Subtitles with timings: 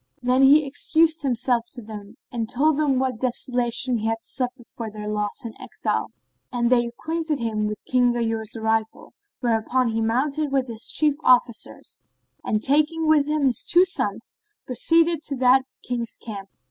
[0.23, 4.89] Then he excused himself to them and told them what desolation he had suffered for
[4.89, 6.07] their loss and exile;
[6.51, 12.01] and they acquainted him with King Ghayur's arrival, whereupon he mounted with his chief officers
[12.43, 16.49] and taking with him his two sons, proceeded to that King's camp.